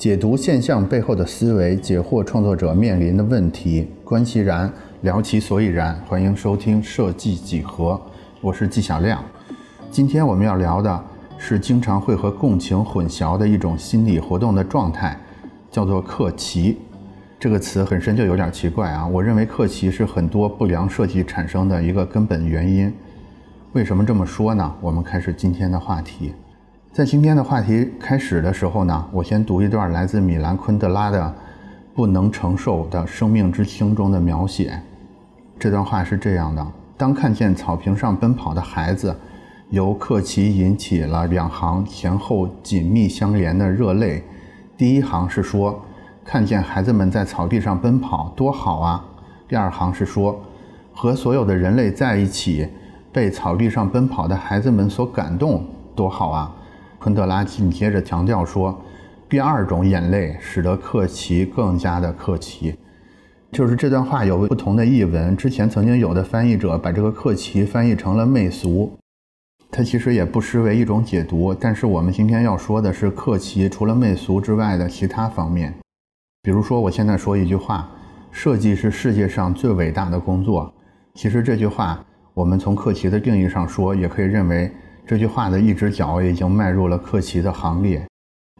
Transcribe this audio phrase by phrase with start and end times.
[0.00, 3.86] 解读现象背后的思维，解惑创作者面临的问题。
[4.02, 4.72] 观其然，
[5.02, 5.94] 聊其所以然。
[6.08, 8.00] 欢迎收听设计几何，
[8.40, 9.22] 我是纪晓亮。
[9.90, 11.04] 今天我们要聊的
[11.36, 15.14] 是经常会和共情混淆的一种心理活动的状态，
[15.70, 16.78] 叫做克奇。
[17.38, 19.06] 这个词本身就有点奇怪啊。
[19.06, 22.90] 我认为克奇是很多不良设计产生的一个根本原因。
[23.74, 24.74] 为什么这么说呢？
[24.80, 26.32] 我们开始今天的话题。
[26.92, 31.22] 在今天的话题开始的时候呢，我先读一段来自米兰昆德拉的
[31.94, 34.76] 《不能承受的生命之轻》中的描写。
[35.56, 39.16] 这段话是这样的：当看见草坪上奔跑的孩子，
[39.68, 44.24] 由克奇引起了两行前后紧密相连的热泪。
[44.76, 45.80] 第一行是说，
[46.24, 49.04] 看见孩子们在草地上奔跑多好啊；
[49.46, 50.40] 第二行是说，
[50.92, 52.66] 和所有的人类在一起，
[53.12, 55.64] 被草地上奔跑的孩子们所感动
[55.94, 56.52] 多好啊。
[57.00, 58.78] 昆德拉紧接着强调说
[59.26, 62.74] ：“第二种眼泪使得克奇更加的克奇，
[63.52, 65.34] 就是这段话有不同的译文。
[65.34, 68.92] 之前曾经有的翻译者把这个克奇翻译成了媚俗，
[69.70, 71.54] 它其实也不失为一种解读。
[71.54, 75.72] 但是我们今天要说的是克奇除了媚俗之外的其他方面。
[76.42, 77.88] 比如说，我现在说一句话：
[78.30, 80.70] 设计是世界上最伟大的工作。
[81.14, 84.70] 其实这句话，我们从克奇的定义上说，也可以认为。”
[85.10, 88.06] 这句话的一只脚已经迈入了克奇的行列。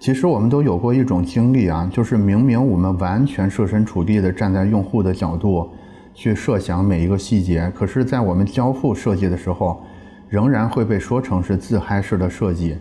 [0.00, 5.70] 其实我们都有过一种经历啊，就是明明我们完全设身处地的站在用户的角度
[6.12, 9.80] 去设想每一个细节，可是，在我们交付设计的时候，
[10.28, 12.76] 仍然会被说成是自嗨式的设计。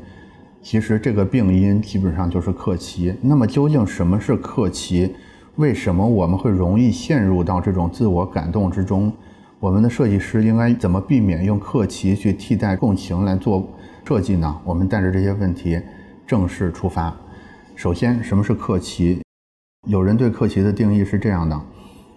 [0.63, 3.13] 其实这个病因基本上就是克奇。
[3.21, 5.13] 那么究竟什么是克奇？
[5.57, 9.13] 为什么我们会容易陷入到这种自我感动之中？
[9.59, 13.69] 我们的设计师应该怎么避免用克奇去替代共情来做
[14.05, 14.57] 设计呢？
[14.63, 15.79] 我们带着这些问题
[16.25, 17.13] 正式出发。
[17.75, 19.21] 首先，什么是克奇？
[19.85, 21.61] 有人对克奇的定义是这样的：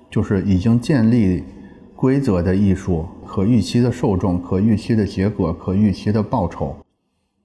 [0.08, 1.42] 就是已经建立
[1.96, 6.76] 规则的艺术，可预期的受众，可预期的结果，可预期的报酬。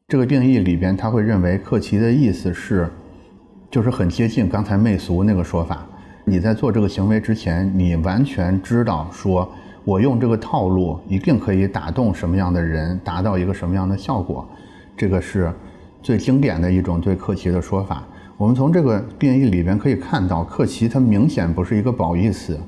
[0.08, 2.88] 这个定义里边，他会认为克奇的意思是，
[3.72, 5.86] 就是很接近刚才媚俗那个说法。
[6.24, 9.52] 你在做这个行为之前，你完全知道说。
[9.88, 14.46] 我用这个套路一定可以打动什么样的人，达到一个什么样的效果？
[14.98, 15.50] 这个是
[16.04, 18.06] 最经典的一种对客奇的说法。
[18.36, 22.60] 我们从这个定义里边可以看到，客奇它明显不是一个褒义词，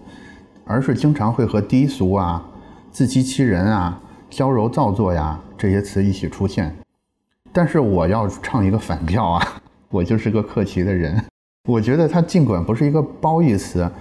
[0.63, 2.41] 而是经常会和低俗啊、
[2.89, 6.73] 自欺欺人啊、娇柔造作呀这些词一起出现。
[7.51, 9.45] 但是我要唱一个反调啊，
[9.89, 11.21] 我就是个克奇的人。
[11.67, 13.91] 我觉得它尽管不是一个褒义词。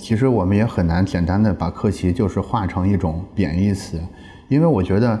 [0.00, 4.00] 其实我们也很难简单的把克奇就是化成一种贬义词，
[4.48, 5.20] 因为我觉得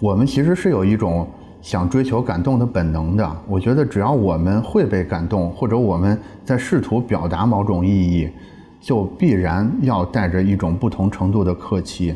[0.00, 1.26] 我们其实是有一种
[1.62, 3.36] 想追求感动的本能的。
[3.46, 8.28] 我觉得只要我们会被感动，或者我们在试图表达某种意义，
[8.80, 12.14] 就必然要带着一种不同程度的客气。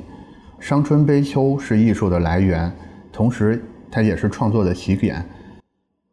[0.58, 2.70] 伤春悲秋是艺术的来源，
[3.12, 5.24] 同时它也是创作的起点。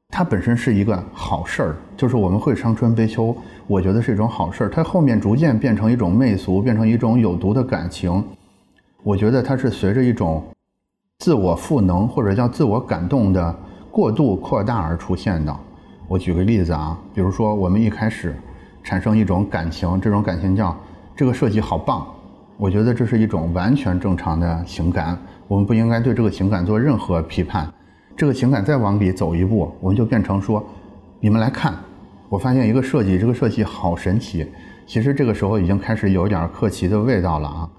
[0.09, 3.35] 它本身是一个好事儿，就是我们会伤春悲秋，
[3.68, 4.69] 我觉得是一种好事儿。
[4.69, 8.23] 它后面逐渐变成一种媚俗，变成一种有毒的感情，
[9.03, 10.44] 我觉得它是随着一种
[11.19, 13.56] 自我赋能或者叫自我感动的
[13.91, 15.56] 过度扩大而出现的。
[16.07, 18.35] 我举个例子啊，比如说我们一开始
[18.84, 20.75] 产生一种感情，这种感情叫
[21.16, 22.07] 这个设计好棒，
[22.57, 25.18] 我觉得这是一种完全正常的情感，
[25.50, 27.72] 我们不应该对这个情感做任何批判。
[28.17, 30.66] 这个情感再往里走一步，我们就变成说
[31.22, 31.75] ：“你们来看，
[32.29, 34.44] 我发现一个设计，这个设计好神奇。”
[34.88, 37.69] 其实这个时候已经开始有点客气的味道了啊。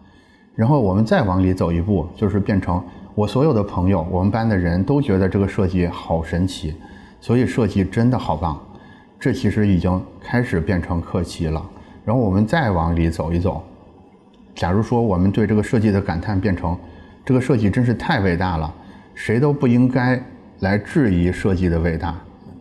[0.54, 2.80] 然后我们再往里走一步，就是变成
[3.16, 6.72] 我所有的朋友，我们班的人都觉得这个设计好神奇，
[7.20, 8.56] 所以设计真的好棒。
[9.18, 11.60] 这其实已经开始变成客气了。
[12.04, 13.60] 然后我们再往里走一走，
[14.54, 16.78] 假如说我们对这个设计的感叹变成
[17.26, 18.72] ：“这个设计真是太伟大了。”
[19.18, 20.22] 谁都不应该
[20.60, 22.14] 来质疑设计的伟大，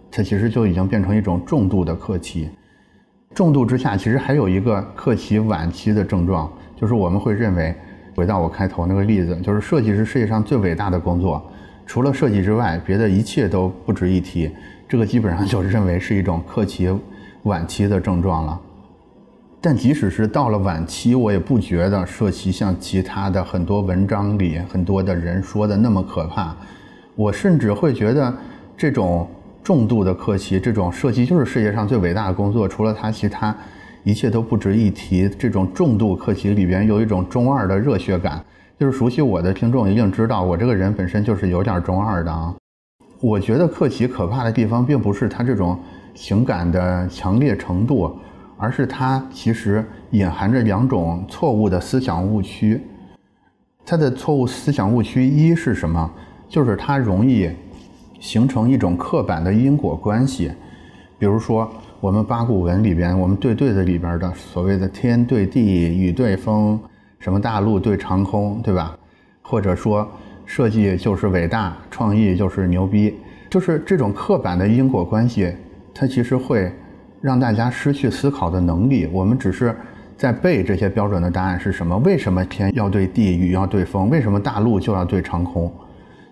[0.09, 2.49] 它其实就已经变成一种重度的客气。
[3.35, 7.75] 重度之下，其实还有一个客气晚期的症状，就是我们会认为，
[8.15, 11.47] 回到我开头那个例子，就是设计是世界上最伟大的工作，
[11.85, 14.49] 除了设计之外，别的一切都不值一提。
[14.89, 16.89] 这个基本上就认为是一种客气
[17.43, 18.59] 晚期的症状了。
[19.59, 26.55] 但即使是到了晚期，我也不觉得社旗像其他的很多文章里很多的人说的那么可怕。
[27.15, 28.33] 我甚至会觉得，
[28.77, 29.27] 这种
[29.63, 33.55] 重度的客气，这种设计就是世界上最伟大的工作，除了它，其他
[34.03, 35.27] 一切都不值一提。
[35.27, 38.43] 这种重度客气里边有一种中二的热血感，
[38.79, 42.55] 就是熟悉我的听众一定知道，我这个人本身就是有点中二的啊。
[43.19, 45.77] 我觉得客气可怕的地方，并不是他这种。
[46.19, 48.17] 情感的强烈程度，
[48.57, 52.81] 而是它其实隐含着两种错误的思想误区。
[53.85, 56.11] 它的错误思想误区一是什么？
[56.49, 57.49] 就是它容易
[58.19, 60.51] 形成一种刻板的因果关系。
[61.19, 61.69] 比如说，
[61.99, 65.63] 我们八股文里边，我们对对子里边的所谓的天对地、
[65.97, 66.79] 雨对风，
[67.19, 68.97] 什么大陆对长空，对吧？
[69.41, 70.07] 或者说，
[70.45, 73.15] 设计就是伟大，创意就是牛逼，
[73.49, 75.51] 就是这种刻板的因果关系，
[75.93, 76.71] 它其实会
[77.21, 79.07] 让大家失去思考的能力。
[79.11, 79.75] 我们只是。
[80.17, 81.95] 在背这些标准的答案是什么？
[81.99, 84.09] 为什么天要对地，雨要对风？
[84.09, 85.71] 为什么大陆就要对长空？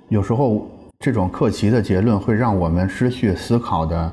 [0.10, 0.68] 有时候
[0.98, 4.12] 这种客奇的结论会让我们失去思考的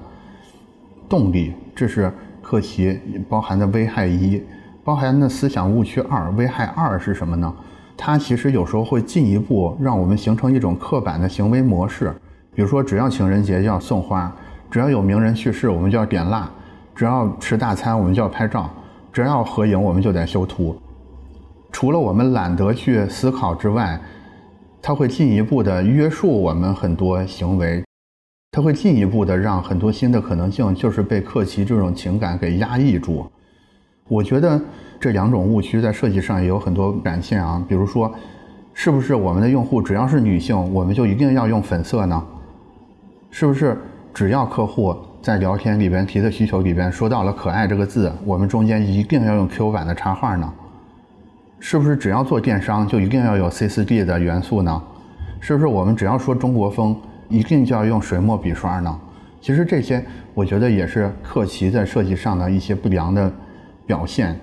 [1.09, 4.43] 动力，这是克奇包含的危害一，
[4.85, 6.31] 包含的思想误区二。
[6.33, 7.51] 危害二是什么呢？
[7.97, 12.13] 它其实有时候会进一步让我们形成一种刻板的行为模式，
[12.55, 14.31] 比如说，只要情人节就要送花，
[14.71, 16.51] 只要有名人去世，我们就要点蜡，
[16.95, 18.71] 只要吃大餐，我们就要拍照。
[19.13, 20.75] 只要合影，我们就得修图。
[21.71, 24.01] 除了我们懒得去思考之外，
[24.81, 27.85] 它会进一步的约束我们很多行为，
[28.51, 33.27] 它会进一步的让很多新的可能性就是被克奇这种情感给压抑住。
[34.09, 34.61] 我觉得
[34.99, 38.13] 这两种误区在设计上也有很多展现啊，比如说，
[38.75, 42.27] 是不是我们的用户只要是女性，我们就一定要用粉色呢？
[43.31, 43.79] 是不是
[44.13, 44.97] 只要客户？
[45.23, 50.53] 在聊天里边提的需求里边说到了“可爱”这个字，我们中间一定要用 Q 版的插画呢？
[51.61, 54.83] 是不是只要做电商就一定要有 C4D 的元素呢？
[55.39, 58.99] 是不是我们只要说中国风一定就要用水墨笔刷呢？
[59.41, 60.05] 其实这些
[60.35, 63.33] 我觉得也是克奇在设计上的一些不良的
[63.87, 64.37] 表现。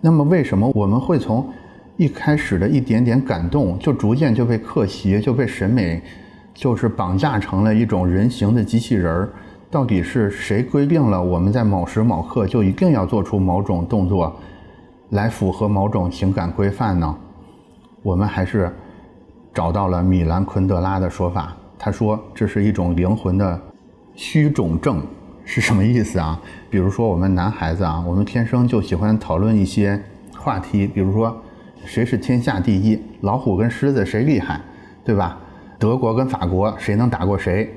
[0.00, 1.48] 那么为什么我们会从
[1.96, 6.02] 一开始的一点点感动，就逐渐就被克奇就被审美
[6.52, 9.28] 就是绑架成了一种人形的机器人儿？
[9.70, 14.34] 到底是谁规定了我们在某时某刻就一定要做出某种动作，
[15.10, 17.16] 来符合某种情感规范呢？
[18.02, 18.72] 我们还是
[19.52, 23.60] 找到了米兰昆德拉的说法，他说这是一种灵魂的
[24.14, 25.02] 虚肿症，
[25.44, 26.40] 是什么意思啊？
[26.70, 30.00] 比如说我们男孩子啊，我们天生就喜欢讨论一些
[30.38, 31.36] 话题，比如说
[31.84, 34.60] 谁是天下第一，老虎跟狮子谁厉害，
[35.04, 35.38] 对吧？
[35.78, 37.74] 德国跟法国谁能打过谁？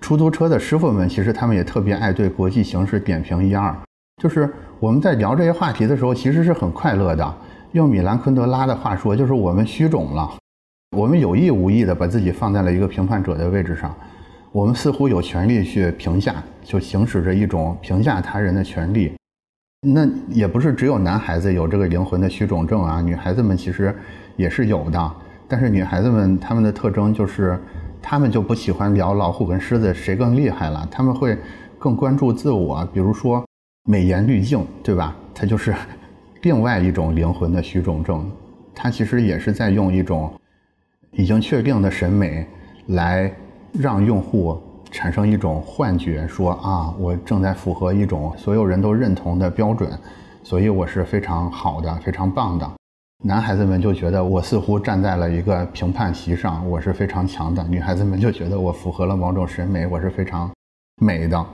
[0.00, 3.74] 出租车的师傅们，其实他们也特别爱对国际形势点评一二。
[4.22, 7.34] 就是我们在聊这些话题的时候，其实是很快乐的。
[7.72, 10.28] 用米兰昆德拉的话说，就是我们虚肿了，
[10.96, 13.94] 我们有意无意的把自己放在了一个评判者的位置上，
[14.50, 19.12] 我们似乎有权利去评价，就行使着一种评价他人的权利。
[19.86, 23.94] 那也不是只有男孩子有这个灵魂的虚肿症啊，女孩子们其实
[24.36, 25.12] 也是有的。
[25.46, 27.60] 但是女孩子们她们的特征就是。
[28.10, 31.36] 他们就不喜欢聊老虎跟狮子谁更厉害了，他们会
[31.78, 33.44] 更关注自我，比如说
[33.84, 35.14] 美颜滤镜，对吧？
[35.34, 35.74] 它就是
[36.40, 38.26] 另外一种灵魂的虚荣症，
[38.74, 40.32] 它其实也是在用一种
[41.10, 42.46] 已经确定的审美
[42.86, 43.30] 来
[43.74, 44.58] 让用户
[44.90, 49.86] 产生一种幻觉，说啊，我正在符合一种所有人都认同的标准，
[50.42, 52.77] 所以我是非常好的，非常棒的。
[53.24, 60.48] 男孩子们就觉得我似乎站在了一个评判席上，我是非常强的；女孩子们就觉得我符合了某种审美，我是非常
[61.02, 61.44] 美的。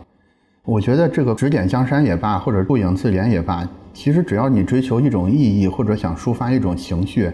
[0.67, 7.33] 我觉得这个指点江山也罢，或者顾影自怜也罢，其实只要你追求一种意义，或者想抒发一种情绪，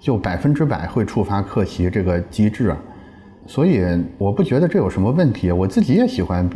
[0.00, 2.76] 就百分之百会触发克奇这个机制。
[3.44, 3.82] 所以
[4.18, 5.50] 我不觉得这有什么问题。
[5.50, 6.48] 我自己也喜欢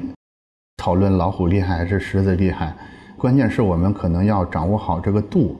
[0.76, 2.72] 讨论老虎厉害还是狮子厉害，
[3.16, 5.56] 关键是我们可能要掌握好这个度。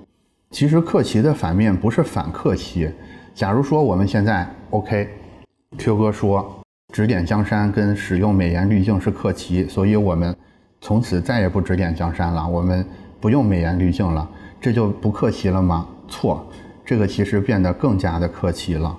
[0.53, 2.89] 其实克奇的反面不是反克奇。
[3.35, 10.37] 假如说我们现在 OK，Q 哥说指点江山跟使用美颜滤镜是克奇，所以我们
[10.83, 12.87] 从此再也不指点江山了，我们
[13.19, 14.29] 不用美颜滤镜了，
[14.61, 15.89] 这就不客气了吗？
[16.07, 16.47] 错，
[16.85, 18.95] 这个其实变得更加的客气了。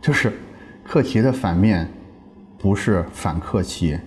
[0.00, 0.32] 就是
[0.82, 1.86] 克奇的反面
[2.56, 3.98] 不是反克奇，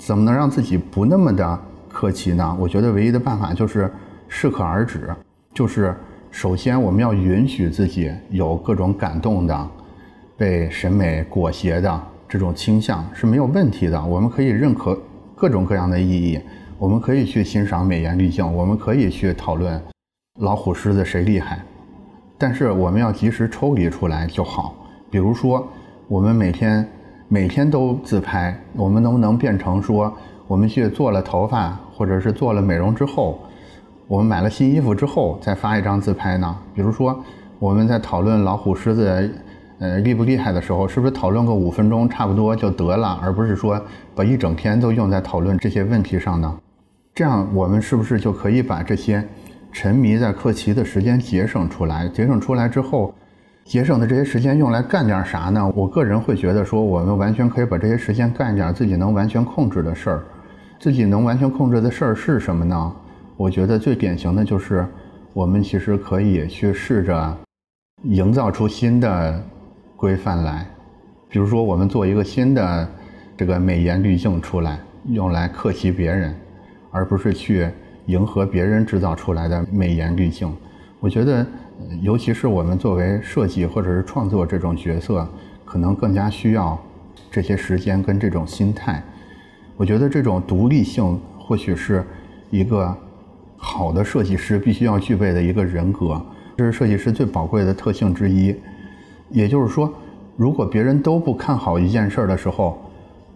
[0.00, 2.56] 怎么能让自己不那么的客气呢？
[2.60, 3.92] 我觉得唯一的办法就是
[4.28, 5.12] 适可而止，
[5.52, 5.92] 就是。
[6.32, 9.68] 首先，我们要允许自己有各种感动的、
[10.34, 14.02] 被审美裹挟的这种倾向是没有问题的。
[14.02, 14.98] 我们可以认可
[15.36, 16.40] 各种各样的意义，
[16.78, 19.80] 我们可以去欣赏美颜滤镜，我们可以去讨论
[20.40, 21.60] 老虎、狮子谁厉害。
[22.38, 24.74] 但是，我们要及时抽离出来就好。
[25.10, 25.68] 比如说，
[26.08, 26.88] 我们每天
[27.28, 30.10] 每天都自拍，我们能不能变成说，
[30.48, 33.38] 我们去做了头发或者是做了美容之后？
[34.08, 36.54] 我们买了新衣服之后再发一张自拍呢？
[36.74, 37.18] 比如说，
[37.58, 39.30] 我们在讨论老虎、狮子
[39.78, 43.80] 呃厉不厉害的时候，是不是讨论个五分钟差不多就得了，而不是说
[44.14, 46.58] 把一整天都用在讨论这些问题上呢？
[47.14, 49.26] 这样我们是不是就可以把这些
[49.70, 52.08] 沉迷在课题的时间节省出来？
[52.08, 53.14] 节省出来之后，
[53.64, 55.72] 节省的这些时间用来干点啥呢？
[55.74, 60.22] 我个人会觉得说，我们完全可以把这些时间干点自己能完全控制的事儿。
[60.80, 62.92] 自己能完全控制的事儿是什么呢？
[63.42, 64.86] 我觉得最典型的就是，
[65.32, 67.36] 我们其实可以去试着
[68.04, 69.44] 营造出新的
[69.96, 70.64] 规范来，
[71.28, 72.88] 比如说我们做一个新的
[73.36, 76.32] 这个美颜滤镜出来，用来克奇别人，
[76.92, 77.68] 而不是去
[78.06, 80.48] 迎合别人制造出来的美颜滤镜。
[81.00, 81.44] 我觉得，
[82.00, 85.28] 尤其是我们作为设计或者是创作这种角色，
[85.64, 86.80] 可能更加需要
[87.28, 89.02] 这些时间跟这种心态。
[89.76, 92.04] 我觉得这种独立性或许是
[92.48, 92.96] 一个
[93.64, 96.20] 好的设计师必须要具备的一个人格，
[96.56, 98.54] 这是设计师最宝贵的特性之一。
[99.30, 99.90] 也就是说，
[100.36, 102.76] 如果别人都不看好一件事儿的时候，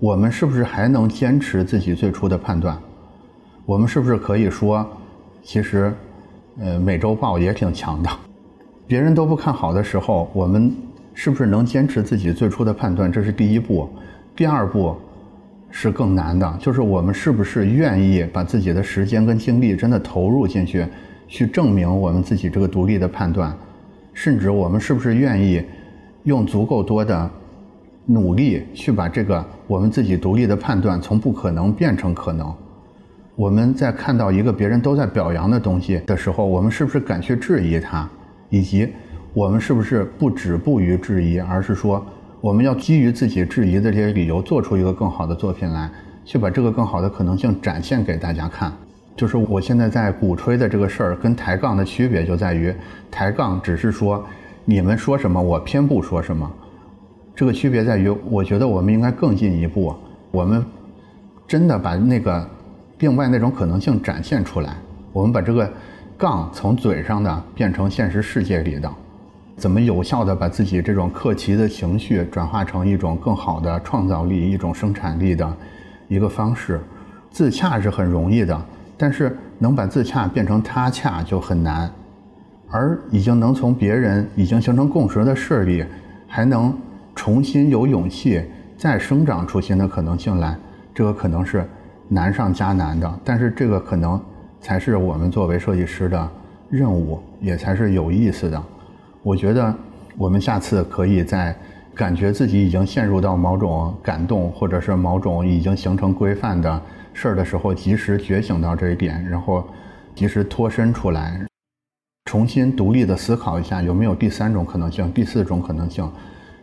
[0.00, 2.76] 我们是不是还能坚持自己最初的判断？
[3.64, 4.84] 我们是不是可以说，
[5.44, 5.94] 其实，
[6.58, 8.10] 呃，美洲豹也挺强的？
[8.84, 10.74] 别人都不看好的时候，我们
[11.14, 13.10] 是不是能坚持自己最初的判断？
[13.10, 13.88] 这是第一步。
[14.34, 14.96] 第二步。
[15.70, 20.86] 是更难的，就是我们是不是愿意把自己的时间跟精力真的投入进去，
[21.28, 23.54] 去证明我们自己这个独立的判断，
[24.14, 25.62] 甚至我们是不是愿意
[26.24, 27.30] 用足够多的
[28.06, 32.54] 努力去把这个我们自己独立的判断从不可能变成可能？
[33.34, 38.08] 我们在看到一个别人都在表扬的东西的时候，我们是不是敢去质疑它？
[38.48, 38.88] 以及
[39.34, 42.02] 我们是不是不止步于质疑，而是说？
[42.46, 45.90] 我们要基于自己质疑的这些理由，做出一个更好的作品来，
[46.24, 48.72] 去把这个更好的可能性展现给大家看。
[49.16, 52.72] 就是我现在在鼓吹的这个事儿，跟抬杠的区别就在于，
[53.10, 54.24] 抬杠只是说
[54.64, 56.48] 你们说什么，我偏不说什么。
[57.34, 59.92] 这个区别在于，我觉得我们应该更进一步，
[60.30, 60.64] 我们
[61.48, 62.48] 真的把那个
[63.00, 64.76] 另外那种可能性展现出来。
[65.12, 65.68] 我们把这个
[66.16, 68.88] 杠从嘴上的变成现实世界里的。
[69.56, 75.56] 怎么有效地把自己这种客气的情绪转化成一种更好的创造力、一种生产力的
[76.08, 76.78] 一个方式？
[77.30, 78.58] 自洽是很容易的，
[78.98, 81.90] 但是能把自洽变成他洽就很难。
[82.70, 85.84] 而已经能从别人已经形成共识的事里，
[86.26, 86.76] 还能
[87.14, 88.42] 重新有勇气
[88.76, 90.54] 再生长出新的可能性来，
[90.94, 91.66] 这个可能是
[92.08, 93.20] 难上加难的。
[93.24, 94.20] 但是这个可能
[94.60, 96.30] 才是我们作为设计师的
[96.68, 98.62] 任务，也才是有意思的。
[99.26, 99.74] 我觉得
[100.16, 101.52] 我们下次可以在
[101.96, 106.80] 感觉自己已经陷入到某种感动，或者是某种已经形成规范的
[107.12, 109.64] 事儿的时候，及时觉醒到这一点，然后
[110.14, 111.44] 及时脱身出来，
[112.26, 116.08] 重新独立的思考一下有没有第三种可能性、第四种可能性，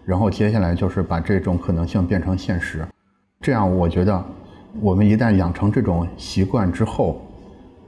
[0.05, 2.87] 然后接下来就是把这种可能性变成现实。
[3.41, 4.23] 这样，我觉得
[4.79, 7.21] 我们一旦养成这种习惯之后，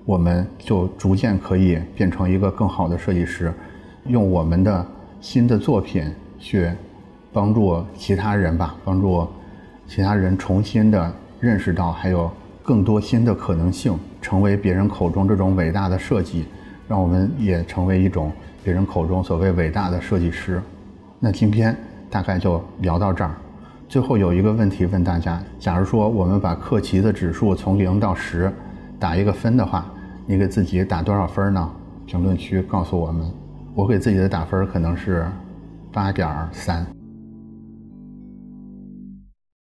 [0.04, 3.54] 我们就逐渐可以变成一个更好的设计师。
[4.08, 4.86] 用我们的
[5.20, 6.72] 新的作品去
[7.34, 9.28] 帮助其他人吧，帮助
[9.88, 12.30] 其他人重新的认识到还有
[12.64, 16.46] 更多新的可能性，成为别人口中这种伟大的设计，
[16.88, 18.32] 让我们也成为一种
[18.64, 20.62] 别人口中所谓伟大的设计师。
[21.20, 21.76] 那今天
[22.10, 23.36] 大概就聊到这儿。
[23.88, 28.52] 最后有一个问题问大家：假如说我们把克奇的指数从零到十
[29.00, 29.86] 打一个分的话，
[30.26, 31.72] 你给自己打多少分呢？
[32.06, 33.45] 评论区告诉我们。
[33.76, 35.28] 我给自己的打分可能是
[35.92, 37.05] 八点三。